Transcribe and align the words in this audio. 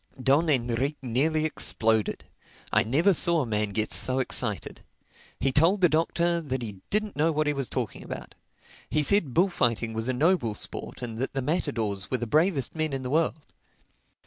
Don 0.19 0.49
Enrique 0.49 0.97
nearly 1.03 1.45
exploded. 1.45 2.23
I 2.73 2.81
never 2.83 3.13
saw 3.13 3.41
a 3.41 3.45
man 3.45 3.69
get 3.69 3.91
so 3.91 4.17
excited. 4.17 4.81
He 5.39 5.51
told 5.51 5.79
the 5.81 5.89
Doctor 5.89 6.41
that 6.41 6.63
he 6.63 6.79
didn't 6.89 7.15
know 7.15 7.31
what 7.31 7.45
he 7.45 7.53
was 7.53 7.69
talking 7.69 8.01
about. 8.03 8.33
He 8.89 9.03
said 9.03 9.35
bullfighting 9.35 9.93
was 9.93 10.07
a 10.07 10.13
noble 10.13 10.55
sport 10.55 11.03
and 11.03 11.19
that 11.19 11.33
the 11.33 11.43
matadors 11.43 12.09
were 12.09 12.17
the 12.17 12.25
bravest 12.25 12.73
men 12.75 12.93
in 12.93 13.03
the 13.03 13.11
world. 13.11 13.45